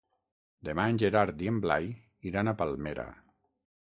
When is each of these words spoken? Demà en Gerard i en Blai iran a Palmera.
Demà 0.69 0.85
en 0.93 0.99
Gerard 1.03 1.43
i 1.45 1.49
en 1.51 1.59
Blai 1.65 1.85
iran 2.31 2.49
a 2.49 2.55
Palmera. 2.63 3.07